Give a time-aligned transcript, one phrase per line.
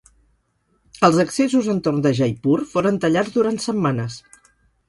[1.07, 4.21] Els accessos entorn de Jaipur foren tallats durant setmanes.